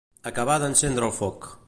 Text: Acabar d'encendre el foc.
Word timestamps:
Acabar 0.29 0.55
d'encendre 0.63 1.11
el 1.11 1.15
foc. 1.21 1.51